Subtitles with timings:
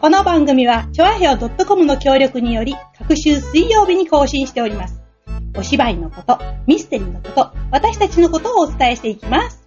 [0.00, 4.98] この番組は、ちょあへお .com の協力により、各週水曜日に更新しております。
[5.54, 9.59] お芝居のこと、ミステリーのこと、私たちのことをお伝えしていきます。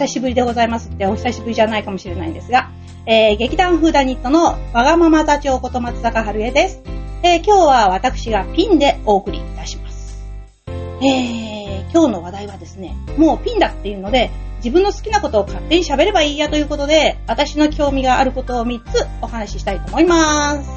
[0.00, 2.70] 久しぶりでございますって、お久しぶりじゃないかもしれないんですが、
[3.04, 6.80] えー、劇団フーダニットのわがまま座長こと松坂春江です。
[7.22, 10.18] えー、今日は私がピンでお送りいたします。
[10.66, 14.30] えー、今日の話題はですね、もうピンだっていうので、
[14.64, 20.70] 自分の好きなことを勝手に喋ればいいやということで、私の興味があることを3つお話ししたいと思います。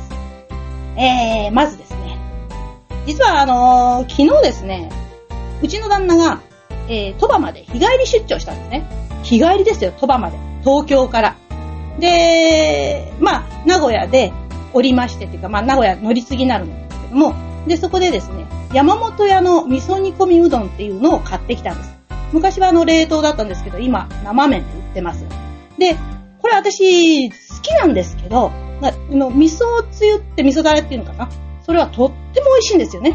[0.97, 2.17] えー、まずですね、
[3.05, 4.89] 実はあのー昨日ですね、
[5.61, 6.41] うちの旦那が、
[6.89, 9.03] えー、鳥羽まで日帰り出張したんですね。
[9.23, 10.37] 日帰りですよ、鳥羽まで。
[10.63, 11.35] 東京から。
[11.99, 14.31] で、まあ、名古屋で
[14.73, 17.33] 降りましてっていうか、まあ、名古屋乗り継ぎになるんですけども、
[17.67, 21.93] で、そこでですね、山本屋の味噌煮込みうどんっていうのを買ってきたんです。
[22.33, 25.25] 昔はあの冷凍だったんですけど、今生麺で売ってます。
[25.77, 25.95] で、
[26.41, 28.51] これ私好きなんですけど、
[28.81, 31.29] なあの味噌つゆって味噌だれっていうのかな
[31.61, 33.13] それはとっても美味しいんですよね。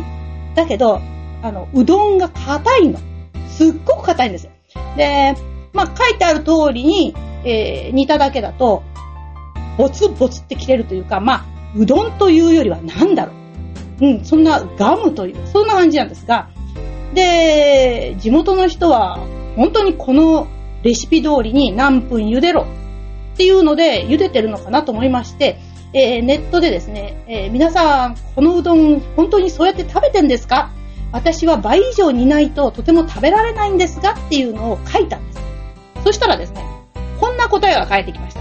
[0.54, 1.00] だけど、
[1.42, 2.98] あの、うどんが硬いの。
[3.48, 4.52] すっごく硬いんですよ。
[4.96, 5.34] で、
[5.72, 8.82] まあ、書いてある通りに、えー煮ただけだと、
[9.76, 11.44] ボツボツって切れるというか、まあ、
[11.76, 13.32] うどんというよりは何だろ
[14.00, 14.06] う。
[14.06, 16.48] うん、そんなガムという、そんな感じなんですが、
[17.14, 19.18] で、地元の人は、
[19.56, 20.46] 本当にこの
[20.82, 22.66] レシピ通りに何分茹でろ
[23.34, 25.58] っていうので、茹でてるのかなと思いまして、
[25.94, 30.70] えーネットでですね、えー皆さん、このうどん、本当にそうやって食べてんですか？
[31.10, 35.18] 私は倍以上煮ないととても食べられないんですがっていうのを書いた。
[36.08, 36.64] そしたらですね、
[37.20, 38.40] こんな答えが返ってきました。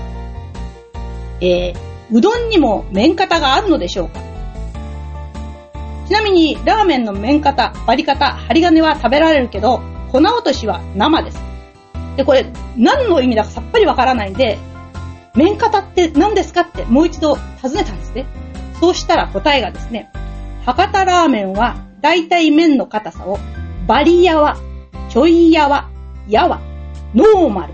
[1.41, 4.21] えーうどんにも麺型があるのでしょうか
[6.07, 9.81] ちなみに、ラーメンの麺型、割り方、針金は食べられるけど、
[10.13, 11.41] 粉落としは生です。
[12.15, 12.45] で、これ、
[12.77, 14.57] 何の意味だかさっぱりわからないんで、
[15.35, 18.25] 麺型って何ですかってもう一度尋ねたんですね。
[18.79, 20.09] そうしたら答えがですね、
[20.63, 23.37] 博多ラーメンは、だいたい麺の硬さを、
[23.87, 24.55] バリヤワ、
[25.09, 25.89] ちょいやわ、
[26.29, 26.61] やわ、
[27.17, 27.73] ノーマル、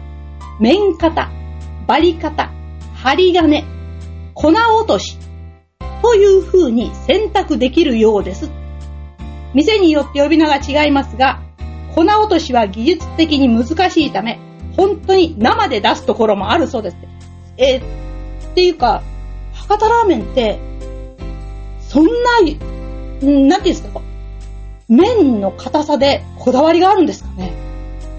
[0.62, 1.30] 麺型、
[1.86, 2.50] バリ型、
[2.96, 3.66] 針金、
[4.34, 5.18] 粉落とし、
[6.02, 8.50] という風に選択できるようです。
[9.54, 11.42] 店によって呼び名が違いますが、
[11.94, 14.40] 粉落としは技術的に難しいため、
[14.78, 16.98] 本当に生で出すところもあるそうです。
[17.58, 17.82] えっ
[18.56, 19.04] ていうか、
[19.52, 20.58] 博多ラーメンって、
[21.82, 24.00] そんな、なんていうんですか、
[24.88, 27.52] 麺の硬さでこだわりがあるんですかね。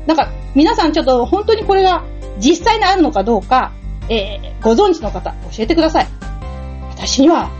[0.07, 2.04] なんか、皆さんちょっと本当にこれが
[2.38, 3.72] 実際にあるのかどうか、
[4.09, 6.06] えーご存知の方、教えてください。
[6.91, 7.50] 私には、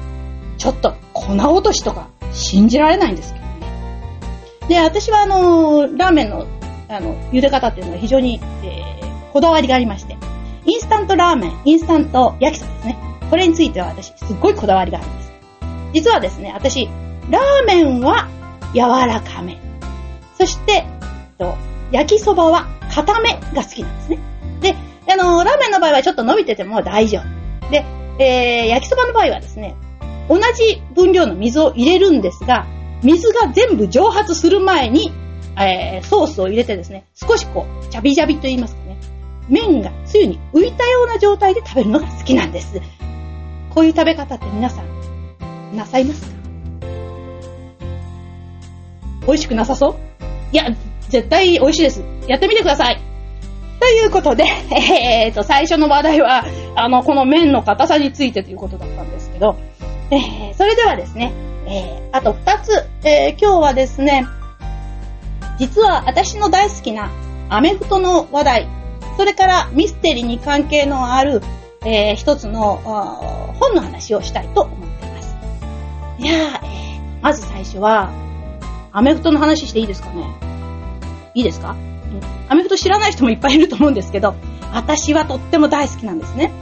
[0.57, 3.53] ちょっと粉落としとか信じられないんですけどね。
[4.69, 6.47] で、私はあのーラーメンの、
[6.89, 10.17] あの、茹で方っていうのは非常に、えーこだわりがありまして、
[10.65, 12.97] インスタントラーメン、インスタント焼きそばですね。
[13.29, 15.33] これについては私、すっごいこだわりがあるんです。
[15.93, 16.89] 実はですね、私、
[17.31, 18.29] ラーメンは
[18.73, 19.59] 柔らかめ。
[20.39, 20.85] そして、えっ
[21.37, 21.55] と
[21.91, 24.19] 焼きそばは固めが好きなんですね。
[24.61, 24.77] で、
[25.13, 27.71] あのーラーメンの場合はちょっと伸びてても大丈夫。
[27.71, 27.85] で、
[28.19, 29.75] えー焼きそばの場合はですね、
[30.29, 32.67] 同じ分量の水を入れるんですが、
[33.03, 35.13] 水が全部蒸発する前に、
[35.59, 38.97] えーソースを入れてですね、少しこう、ジャビジャビと言いますかね、
[39.49, 42.81] 麺がつゆに浮いたような状態で食べるのが好きなんです。
[43.75, 46.35] こういう食べ方って皆さん、なさいますか？
[49.27, 49.95] 美味しくなさそう？
[50.53, 50.65] いや、
[51.09, 52.03] 絶対美味しいです。
[52.29, 53.01] やってみてください。
[53.81, 59.57] ということで、えーと、最初の話題は、あの、この麺の硬さについてということだったんですけど、
[60.11, 61.33] えーそれではですね、
[61.67, 62.73] えーあと二つ、
[63.05, 64.27] えー今日はですね、
[65.59, 67.11] 実は私の大好きな
[67.49, 68.69] アメフトの話題、
[69.17, 71.43] それからミステリーに関係のある、
[71.85, 72.77] えー一つの
[73.59, 75.37] 本の話をしたいと思っています。
[76.19, 78.11] いやー、えーまず最初は、
[78.93, 80.25] アメフトの話していいですかね？
[81.35, 81.71] いいですか？
[81.71, 81.79] うん
[82.49, 84.35] アメフト知らない人もいっぱいいると思うんですけど、
[84.73, 86.53] 私はとっても大好きなんですね。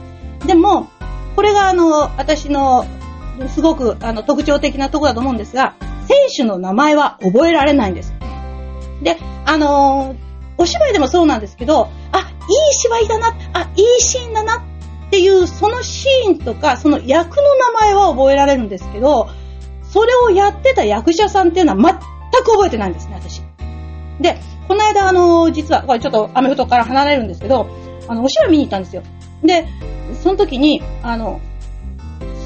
[0.45, 0.87] でも、
[1.35, 2.85] これがあの、私の、
[3.47, 5.75] すごくあの特徴的なところだと思うんですが、
[6.07, 8.13] 選手の名前は覚えられないんです。
[9.01, 10.23] で、あのー
[10.55, 12.25] お芝居でもそうなんですけど、あ、いい
[12.73, 19.29] 芝居だな、あ、いいシーンだなっていうそのシーンとか、その役の名前は覚えられるんですけど、
[19.81, 21.99] それをやってた役者さんっていうのは
[22.31, 23.41] 全く覚えてないんですね、私。
[24.21, 24.37] で、
[24.67, 27.67] この間、あの、実は、これちょっとアメフトから離れるんですけど、
[28.07, 29.03] あの、お芝居見に行ったんですよ。
[29.43, 29.67] で、
[30.21, 31.41] その時に、あの、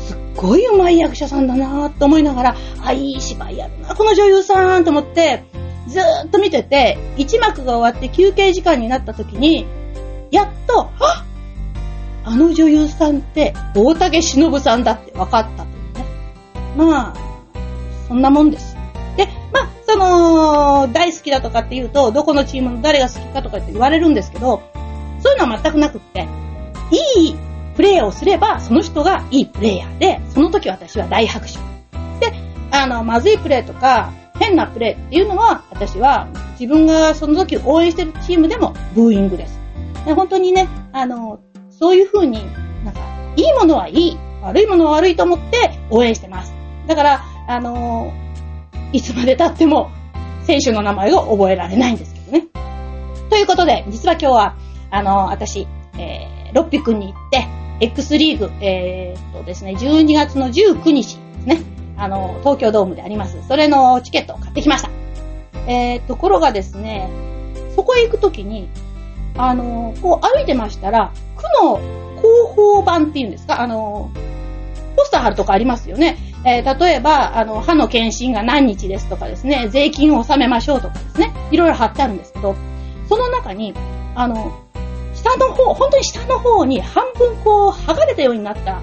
[0.06, 5.44] すっごい上手い役者さんだなと思いながら、あ、いい芝居やるな、この女優さんと思って、
[5.88, 9.66] ずーっと見てて、一幕が終わって休憩時間になった時に、
[10.32, 11.24] やっと、あ
[12.26, 16.06] あの女優さんって大竹しのぶさんだって分かったというね。
[16.76, 17.14] まあ、
[18.10, 18.67] そんなもんです。
[19.98, 24.62] の、大好きだとかって言うと、どこのチームの誰が好きかとかって言われるんですけど、
[25.20, 26.28] そういうのは全くなくって、
[27.20, 27.36] いい
[27.76, 31.54] プレーをすれば、その人がいいプレイヤーで、その時私は大拍手。
[32.20, 32.34] で、
[32.72, 36.28] あの、まずいプレーとか、変なプレーっていうのは、私は
[36.60, 39.60] 自分がその時応援してるチームでもブーイングです。
[40.06, 41.40] で本当にね、あの、
[41.70, 42.46] そういう風に、
[42.84, 43.02] なんか、
[43.36, 46.54] いいものはいい、悪いものは悪いと思って応援してます。
[46.88, 48.14] だから、あの
[48.94, 49.92] いつまで経っても
[50.44, 52.48] 選手の名前を覚えられないんですけどね。
[53.30, 54.56] ということで、実は今日は、
[54.90, 55.68] あの私、
[55.98, 57.48] えー、ロッピ君に行って、
[57.80, 61.62] X リーグ、えー、っとですね、12月の19日ですね。
[61.98, 63.38] あの、東京ドームであります。
[63.48, 64.90] それのチケットを買ってきました。
[65.68, 67.10] えー、ところがですね、
[67.76, 68.70] そこへ行くときに、
[69.36, 71.78] あの、こう歩いてましたら、区の
[72.16, 74.12] 広報版っていうんですか、あの、
[74.96, 76.18] ポスター貼るとかありますよね。
[76.48, 82.56] えー、例えば、あの、歯の検診が何日ですとかですね、税金を納めましょうとかですね、いろいろ貼ってあるんですけど、
[83.10, 83.74] その中に、
[84.16, 84.58] あの、
[85.14, 88.82] 下の方、本当に下の方に半分こう、剥がれたようになった、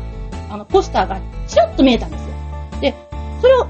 [0.51, 1.19] あの、ポスターが
[1.49, 2.29] ちらっと見えたんですよ。
[2.83, 2.95] で、
[3.41, 3.67] それを、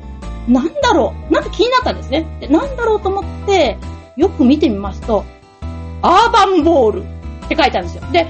[0.49, 2.27] なんだろうなんか気になったんですね。
[2.41, 3.79] で、なんだろうと思って、
[4.17, 5.25] よく見てみますと、
[6.03, 7.03] アーバンボール
[7.45, 8.11] って書いてあるんですよ。
[8.11, 8.27] で、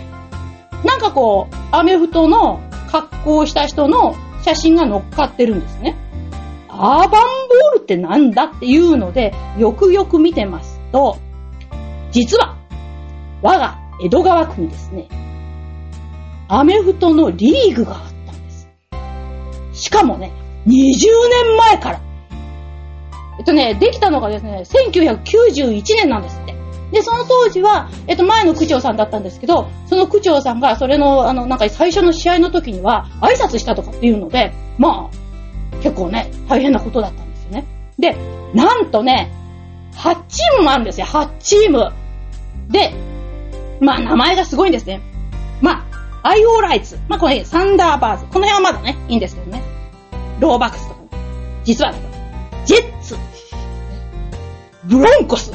[0.84, 2.60] なんかこう、アメフトの
[2.92, 4.14] 格好をした人の
[4.44, 5.96] 写真が載っかってるんですね。
[6.68, 11.16] アーバンボールってなんだっていうので、よくよく見てますと、
[12.10, 12.56] 実は、
[13.40, 15.08] 我が江戸川区にですね、
[16.48, 18.68] アメフトのリーグがあったんです。
[19.72, 20.30] しかもね、
[20.66, 20.72] 20
[21.46, 22.00] 年前から。
[23.38, 24.62] えっとね、できたのがですね、
[24.92, 26.54] 1991年なんですって。
[26.94, 37.66] で、その当時は、えっと、前の区長さんだったんですけど、その区長さんが、それの、あの、なんか最初の試合の時には、挨拶したとかっていうので、まあ、結構ね、大変なことだったんですよね。
[37.98, 38.16] で、
[38.54, 39.32] なんとね、
[39.96, 41.92] 8チームもあるんですよ、8チーム。
[42.68, 42.94] で、
[43.80, 45.00] まあ、名前がすごいんですね。
[45.60, 45.84] ま
[46.22, 46.96] あ、アイオーライツ。
[47.08, 48.26] まあ、これ、サンダーバーズ。
[48.26, 49.64] この辺はまだね、いいんですけどね。
[50.38, 51.08] ローバックスとか、ね
[51.64, 51.98] 実はね、
[52.64, 53.16] ジェッツ、
[54.84, 55.50] ブロンコス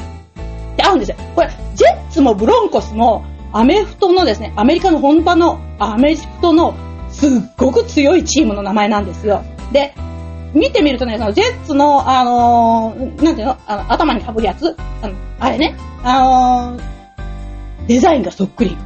[0.80, 1.16] ってあるんですよ。
[1.34, 6.74] これ、ジェッツもブロンコスも、アメフトのですね、アメリカの本場のアメフトの
[7.10, 9.42] すっごく強いチームの名前なんですよ。
[9.72, 9.94] で、
[10.54, 13.56] 見てみるとね、そのジェッツの、あのー、なんていうの？
[13.66, 14.76] あの頭に被るやつ？
[15.02, 18.76] あの、あれね、あのー、デザインがそっくり。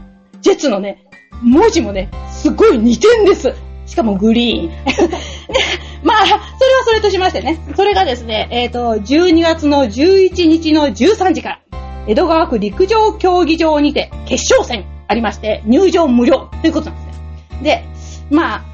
[0.40, 1.06] ジェッツのね、
[1.42, 3.54] 文字もね、すごい似てんです。
[3.86, 4.70] しかもグリーン。
[6.02, 7.58] まあ、それはそれとしましてね。
[7.76, 11.60] それがですね、えっ、ー、と、12月の11日の13時から、
[12.06, 17.18] 江戸川区陸上競技場にて決勝戦ありまして、入場無料ということなんです
[17.52, 17.60] ね。
[17.62, 17.84] で、
[18.30, 18.64] まあ、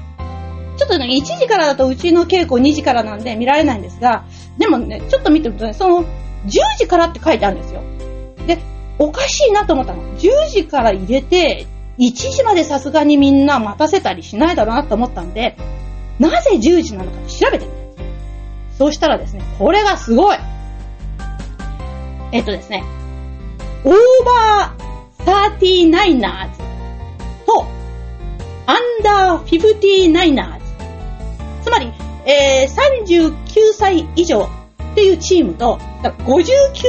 [0.77, 4.25] ちょっとね、1時からだとうちの稽古2時からなんで見られないんですが、
[4.57, 6.07] でもね、ちょっと見てるとね、その、10
[6.77, 7.81] 時からって書いてあるんですよ。
[8.47, 8.59] で、
[8.97, 10.01] おかしいなと思ったの。
[10.17, 11.67] 10時から入れて、
[11.99, 15.55] 1時までさすがにみんな待たせたりしないだろうなと思ったんで、
[16.19, 18.03] なぜ10時なのか調べてみたんで
[18.71, 18.77] す。
[18.77, 20.37] そうしたらですね、これがすごい
[22.31, 22.83] えっとですね、
[23.83, 23.93] オー
[24.25, 26.49] バー 39ers
[27.45, 27.65] と
[28.65, 30.61] アンダー 59ers
[31.63, 31.91] つまり、
[32.25, 34.49] えー、39歳以上
[34.91, 36.43] っていうチームと59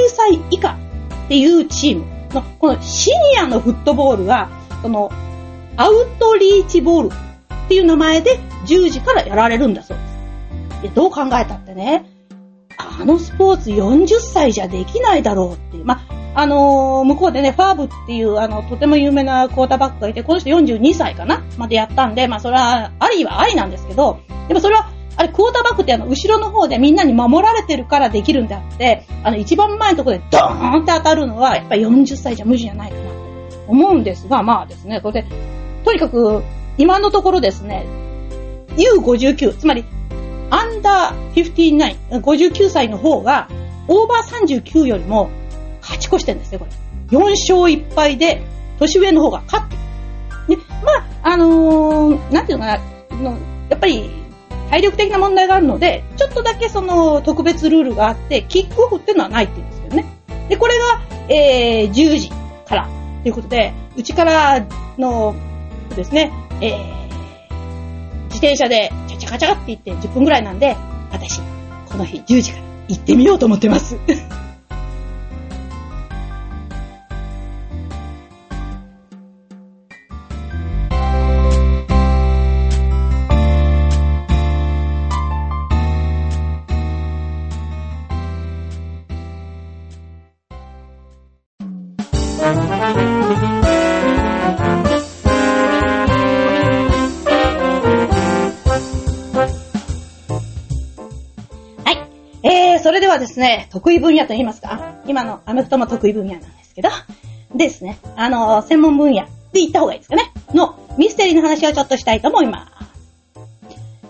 [0.08, 0.76] 歳以下
[1.26, 4.50] っていうチームのこのシニアのフットボールが
[4.82, 5.10] その、
[5.76, 10.02] アウトリーチボールっていう名前で10時からやられるんだそうで
[10.80, 10.82] す。
[10.82, 12.04] で、どう考えたってね、
[12.76, 15.84] あのスポーツ40歳じゃできないだろうっていう。
[15.84, 33.02] まあ、あのー、向こうでね、ファーブっていう、あの、とても有名なクォーターバックがいて、この人42歳かなまでやったんで、まあ、それは、ありはありなんですけど、でもそれは、あれ、クォーターバックってあの、後ろの方でみんなに守られてるからできるんであって、あの、一番前のところでドーンって当たるのは、やっぱり40歳じゃ無理じゃないかな。
[33.68, 35.28] 思うんですが、まあですね、これで、
[35.84, 36.42] とにかく、
[36.78, 37.86] 今のところですね、
[38.76, 39.84] U59、つまり、
[40.50, 43.48] アンダー59、59歳の方が、
[43.88, 45.30] オーバー39よりも
[46.12, 46.70] 越してんですね、これ。
[47.18, 48.42] 4勝1敗で、
[48.78, 49.76] 年上の方が勝って
[50.54, 50.58] る。
[50.58, 52.78] で、まあ、あのーなんていうのか
[53.10, 53.38] な、の
[53.68, 54.10] やっぱり、
[54.70, 60.06] 体力的な問題があるので、ちょっとだけその特別ルールがあって、キックオフっていうのはないって言うんですけどね。
[60.48, 62.30] で、これが、えー、10時
[62.66, 62.88] から
[63.22, 64.66] ということで、うちから
[64.98, 65.34] の
[65.94, 70.76] ですね、えー、自転車でチャチャカチャって行って10分ぐらいなんで、
[71.10, 71.40] 私、
[71.86, 73.98] この日10時から行ってみようと思ってます。
[103.32, 106.90] ですね、得意分野と言いますか、今のアメフトも得意分野なんですけど、
[107.54, 112.72] ですね、あの専門分野って言った方がいいですかね、のミステリーの話をちょっとしたいと思います。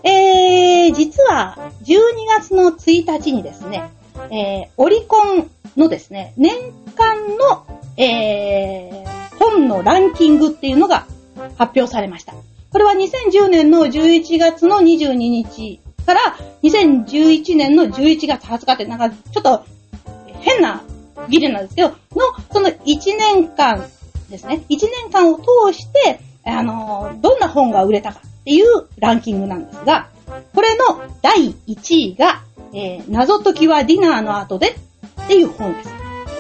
[0.03, 2.01] えー、実は、12
[2.37, 3.91] 月の1日にですね、
[4.33, 6.53] えー、オリコンのですね、年
[6.97, 7.65] 間の、
[7.97, 11.07] えー、本のランキングっていうのが
[11.59, 12.35] 発表されました。
[12.73, 16.21] これは2010年の11月の22日から
[16.63, 19.65] 2011年の11月20日ってなんかちょっと
[20.41, 20.83] 変な
[21.29, 21.97] ギリなんですけど、の
[22.53, 23.89] その1年間
[24.31, 30.09] ですね、1年間を通して、あの、どんな本が売れたかっていうランキングなんですが、
[30.55, 32.43] これの第1位が、
[32.73, 35.91] えー謎解きはディナーの後でっていう本です。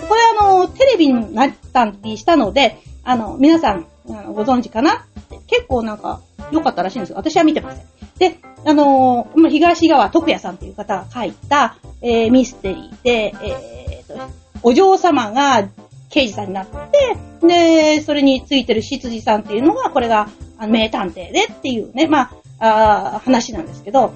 [0.08, 5.06] これあの、テレビになったりしたので、あの、皆さん、あのご存知かな
[5.46, 7.16] 結構なんか、良かったらしいんですよ。
[7.16, 7.84] 私は見てません。
[8.22, 14.30] で、あのー東川徳也さんという方が書いた、えーミステリーで、えーと、
[14.62, 15.68] お嬢様が
[16.08, 24.12] 刑事さんになって、で、それについてる執事さんっていうのが、これがあの名探偵でっていうね、まあ、あ話なんですけど、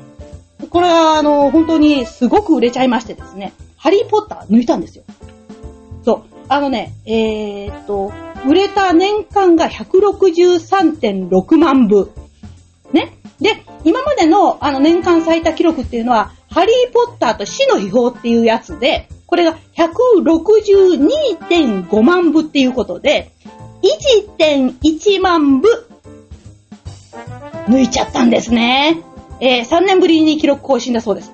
[0.70, 5.04] これは、あの、本当にすごく売れちゃいましてですね、ハリーポッター抜いたんですよ。
[6.04, 6.36] そう。
[6.48, 8.12] あのね、えーっと、
[8.46, 12.12] 売れた年間が163.6万部。
[13.40, 23.30] で、今までのあの年間最多記録っていうのは、ハリーポッターと死の秘宝っていうやつで、これが162.5万部っていうことで、
[23.82, 25.68] 1.1万部
[27.68, 29.02] 抜いちゃったんですね。
[29.40, 31.32] えー3年ぶりに記録更新だそうです。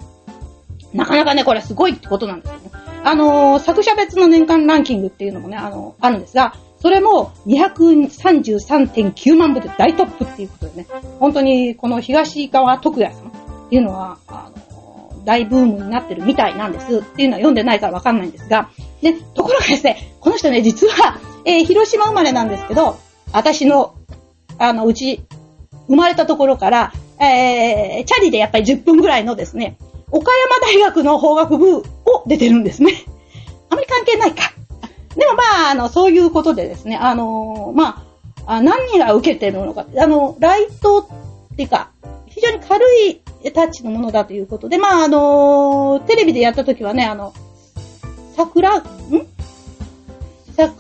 [0.93, 2.71] なかなかね、これすごいってことなんですよね。
[3.05, 10.87] あのー作者別の年間ランキングっていうのもね、あのあるんですが、それも233.9万部で大トップっていうことでね、
[11.21, 13.31] 本当にこの東川徳也さんっ
[13.71, 18.69] ていうのは、あの大ブームになってるみたいなんですっていうのは読んでないからわかんないんですが、
[19.01, 22.99] で、ところがですね、この人ね、実は、えー広島生まれなんですけど、
[23.33, 23.95] 私の、
[24.59, 25.25] あの、うち、
[25.87, 29.77] 生まれたところから、えー、チャリでやっぱり10分ぐらいのですね、
[30.11, 31.83] 岡山大学の法学部を
[32.27, 33.05] 出てるんですね。
[33.71, 34.53] あまり関係ないか。
[35.17, 38.05] でもまあ、あの、そういうことでですね、あのーま
[38.47, 40.99] あ、何が受けてるのか、あの、ライト
[41.53, 41.91] っていうか、
[42.27, 43.21] 非常に軽い
[43.53, 47.35] タッチのものだということで、まあ、あのーテレビでやった時はね、あの、
[48.37, 48.83] 桜、ん？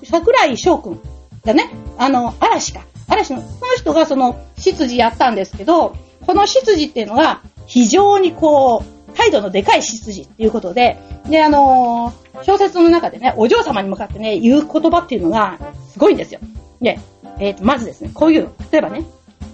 [0.04, 1.00] 桜井翔くん
[1.44, 2.84] がね、あの、嵐か。
[3.08, 5.94] 嵐の、その人がその、執事やったんですけど、
[6.26, 15.58] この執事っていうのが、非常にこう、態度のでかい執事っていうことで、で、あのー小説の中でね、お嬢様に向かってね、言う言葉っていうのが、
[15.90, 16.40] すごいんですよ。
[16.80, 16.98] で、
[17.38, 18.52] えっ、と、まずですね、こういうの。
[18.72, 19.04] 例えばね、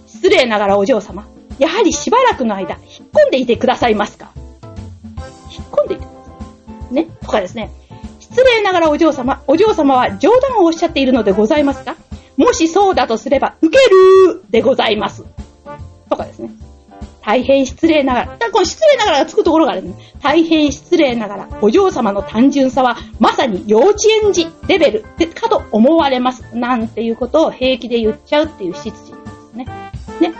[0.07, 1.27] 失礼ながらお嬢様、
[1.59, 4.31] やはりしばらくの間、引っ込んでいてくださいますか？
[5.51, 6.33] 引っ込んでいてくださ
[6.91, 6.95] い。
[6.95, 7.71] ね、とかですね、
[8.21, 11.97] 失礼ながらお嬢様、お嬢様は冗談をおっしゃっているのでございますか？
[12.39, 15.25] もしそうだとすれば、受けるでございます。
[16.09, 16.51] とかですね。
[17.29, 20.15] 大変失礼ながら、だこの失礼ながらがつくところがあるんです。
[20.19, 26.43] 大変失礼ながら、お嬢様の単純さは、まさに幼稚園児レベルでかと思われます。
[26.55, 29.67] なんていうことを平気で言っちゃうっていう執事ですね。
[30.21, 30.33] ね。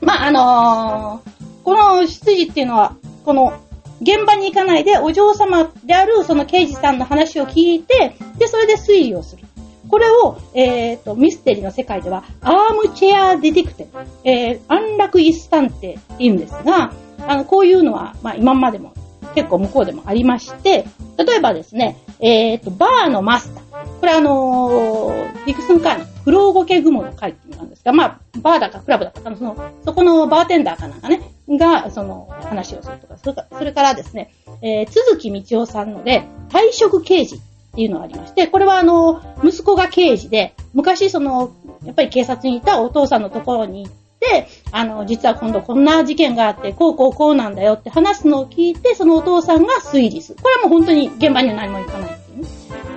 [0.00, 2.96] まあ、あのーこの執事っていうのは、
[3.26, 3.52] この、
[4.00, 9.45] 現場に行かないでお嬢様であるその刑事さんの話を聞いて、で、それで推理をする。
[9.88, 13.86] これを、えっ、と、ミステリーの世界では、アームチェアディティクテ、
[14.24, 16.92] えー、安楽椅子探偵って言うんですが、
[17.26, 18.94] あの、こういうのは、まあ、今までも
[19.34, 20.84] 結構向こうでもありまして、
[21.18, 23.66] 例えばですね、えっ、と、バーのマスター。
[24.00, 37.40] これあのーディクスンカーの黒ゴケ雲の会っていうのなんですが、まあ、バーだかクラブだか、あのその、そこのバーテンダーかなんかね、が、その、話をするとか、それからそれからですね、えー、鈴木道夫さんので、退職刑事
[37.76, 41.52] っていうのがありまして、これはあの、息子が刑事で、昔その、
[41.84, 50.38] やっぱり警察にいたお父さんのところに行って、あの、実は今度こんな事件があって、こうこうこうなんだよって話すのを聞いて、そのお父さんが推理する。
[50.42, 52.48] これはもう本当に現場には何も行かないっていうね。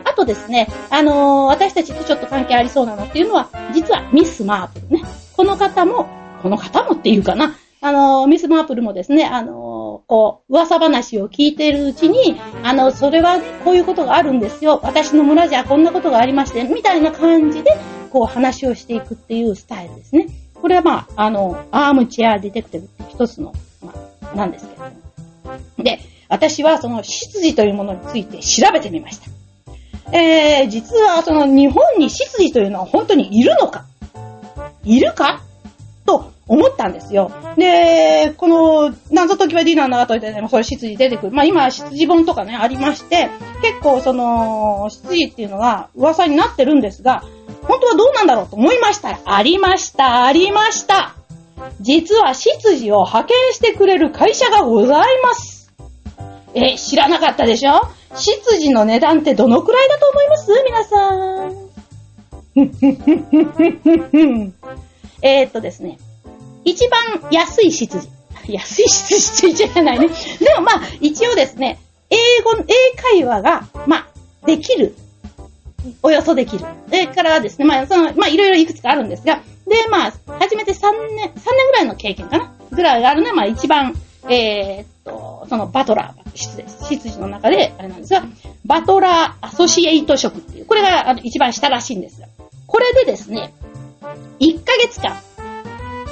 [0.06, 5.04] あとですね、あのー、私たちとちょっと関係ありそうなのっていうのは、実はミス・マープルね。
[5.36, 6.08] この方も、
[6.42, 7.54] この方もっていうかな。
[7.82, 9.69] あのー、ミス・マープルもですね、あのー
[10.10, 14.80] こう、噂話を聞いているうちに、あの、それはね、こういうことがあるんですよ。
[14.82, 17.78] 私の村じゃこんなことがありまして、みたいな感じで、
[18.10, 20.26] こう話をしていくっていうスタイルですね。
[20.56, 23.54] これはまあ、あの、アームチェアディテクティブって一つの、
[23.86, 23.94] ま
[24.34, 24.92] あ、なんですけれども。
[25.78, 29.30] で、私はその執事というものについて調べてみました。
[30.12, 33.86] えー、実はその日本に執事というのは本当にいるのか？
[34.84, 35.44] いるか？
[36.50, 37.32] 思ったんですよ。
[37.56, 41.32] で、この、謎解きはディナーの後でね、そういう執事出てくる。
[41.32, 43.30] まあ今、執事本とかね、ありまして、
[43.62, 47.24] 結構その、執事っていうのは噂になってるんですが、
[47.64, 51.16] 本当はどうなんだろうと思いましたら、ありました、ありました。
[51.82, 55.72] 実は執事を派遣してくれる会社がございます。
[56.56, 57.74] え、知らなかったでしょ？
[58.16, 60.52] 執事の値段ってどのくらいだと思います？
[60.66, 61.14] 皆さ
[61.46, 61.70] ん。
[65.22, 66.00] えっとですね。
[66.64, 68.08] 一番安い執事。
[68.48, 70.08] 安い執事って言っちゃいけないね。
[70.08, 74.08] でもまあ、一応ですね、英語、英会話が、まあ、
[74.46, 74.96] できる。
[76.04, 76.66] およそできる。
[76.88, 81.34] それからですね、まあ、その、まあ、いろいろいくつかあるんですが、で、まあ、初めて3年、3年
[81.68, 82.52] ぐらいの経験かな？
[82.72, 83.96] ぐらいがあるね、まあ、一番、
[84.30, 88.24] えー、っと、そのバトラー、執事の中で、あれなんですが、
[88.66, 92.28] バトラーアソシエイト職っていう、これが一番下らしいんですが、
[92.68, 93.54] これでですね、
[94.40, 95.22] 1ヶ月間、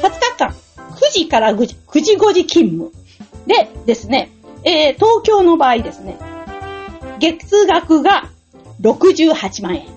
[0.01, 2.91] 20日間、9時から9時、9時5時勤務。
[3.45, 4.31] でですね、
[4.63, 6.17] えー、東京の場合ですね、
[7.19, 8.29] 月額が
[8.81, 9.87] 68万円。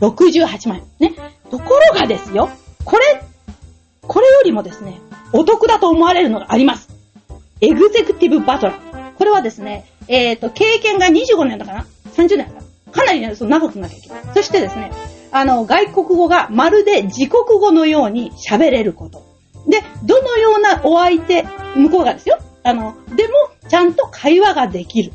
[0.00, 1.10] 68万円。
[1.10, 1.16] ね。
[1.50, 2.48] ところがですよ、
[2.84, 3.22] これ、
[4.02, 5.00] これよりもですね、
[5.32, 6.88] お得だと思われるのがあります。
[7.60, 9.14] エグゼクティブバトラー。
[9.14, 14.22] これはですね、えっ、ー、と、経験が25年だかな ?30 年だかなかなりね、その長くなきゃいけない。
[14.34, 14.90] そしてですね、
[15.32, 19.26] あの、外国語がまるで自国語のように喋れること。
[19.66, 22.38] で、どのようなお相手、向こうがですよ。
[22.62, 23.32] あの、でも、
[23.68, 25.12] ちゃんと会話ができる。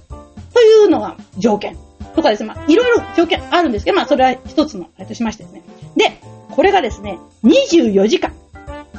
[0.53, 1.77] というのが条件。
[2.15, 5.63] とかですね、まあ、いろいろ条件あるんですけど、まあ、それは一つの、あれとしましてですね。
[5.95, 8.33] で、これがですね、24時間、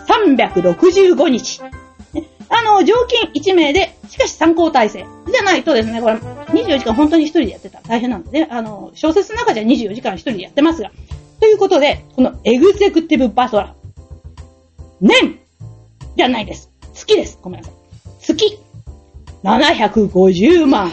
[0.07, 1.61] 365日。
[2.49, 5.07] あの、常勤1名で、しかし参考体制。
[5.31, 10.91] じゃないとですね、これ、24時間本当に一人でやってたら大変なのでね、あの、小説の中じゃ24時間一人でやってますが。
[11.41, 13.73] ということで、このエグゼクティブバトラー。
[15.01, 15.39] 年
[16.17, 16.71] じゃないです。
[16.95, 17.39] 月です。
[17.41, 17.75] ごめんなさい。
[18.21, 18.59] 月。
[19.45, 20.93] 750万。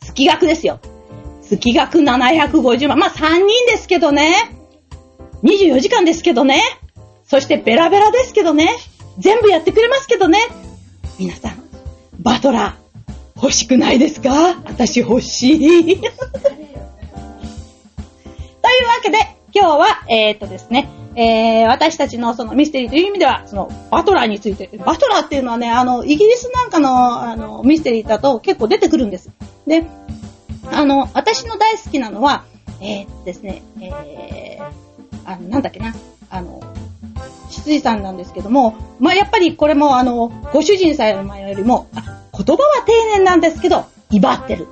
[0.00, 0.78] 月額ですよ。
[1.42, 2.98] 月額750万。
[2.98, 4.34] まあ、3人ですけどね。
[5.42, 6.62] 24時間ですけどね。
[7.24, 8.70] そしてベラベラですけどね。
[9.18, 10.38] 全部やってくれますけどね。
[11.18, 11.62] 皆さん、
[12.18, 12.85] バトラー、
[13.36, 14.56] 欲しくないですか？
[14.64, 16.00] 私欲しい。
[16.00, 16.12] というわ
[19.02, 19.18] けで、
[19.54, 29.30] 今日は、えー、っとですね、えー、私たちのそのミステリーという意味では、そのバトラーについて、バトラーっていうのはね、あの、イギリスなんかの、あの、ミステリーだと結構出てくるんです。
[29.66, 29.84] で、
[30.70, 32.44] あの、私の大好きなのは、
[32.80, 34.68] えー、ですね、えー、
[35.24, 35.94] あの、なんだっけな、
[36.28, 36.60] あの、
[37.50, 44.68] 執事さんなんですけども、まあ、やっぱりこれもあの、ご主人さんよりも、あ、言葉は丁寧なんですけど、威張ってる。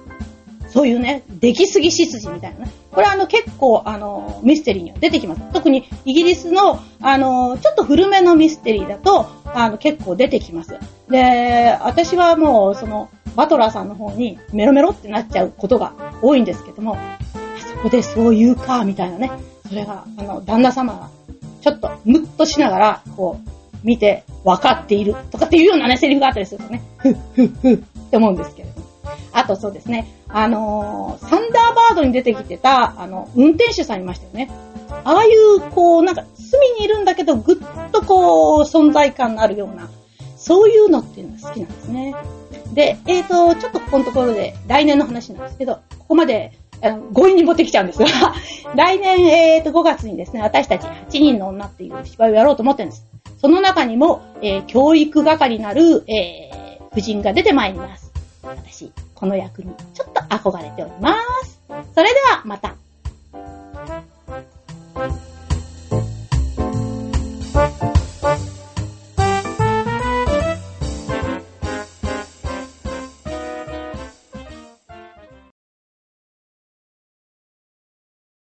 [0.68, 2.72] そういうね、出来すぎ執事みたいなね。
[2.90, 5.42] これはあの結構あのミステリーには出てきます。
[5.52, 10.76] 特にイギリスのあのちょっと古めのミステリーだとあの結構出てきます。
[11.08, 17.18] で、私はもうそのバトラーさんの方にメロメロってなっちゃうことが多いんですけども、あ
[17.60, 19.30] そこでそう言うか、みたいなね。
[19.68, 21.08] それが、あの、旦那様が
[21.64, 27.76] ちょっとムッとしながら、こう、見て分かっているとかっていうようなね、セリフがあったりするとね、ふっふっふっ
[28.10, 28.86] て思うんですけれども。
[29.32, 34.50] あとそうですね、あのー、サンダーバードに出てきてた、あの、運転手さんいましたよね。
[35.04, 37.56] ああいう、こう、なんか、隅にいるんだけど、ぐっ
[37.92, 39.88] とこう、存在感のあるような、
[40.36, 42.14] そういうのっていうのが好きなんですね。
[42.74, 46.52] で、えっ、ー、と、ちょっとここのところで、来年の話なんですけど、ここまで
[47.14, 48.06] 強引に持ってきちゃうんですが、
[48.74, 53.06] 来年、えーと、5月にですね、私たち8人の女っていう芝居をやろうと思ってるんです。
[53.38, 58.12] その中にも、えー、教育係なる、えー、夫人が出てまいります。
[58.42, 61.60] 私、この役にちょっと憧れております。
[61.94, 62.74] それでは、また。